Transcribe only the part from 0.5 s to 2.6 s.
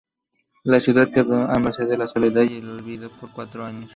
La ciudad quedó a merced de la soledad y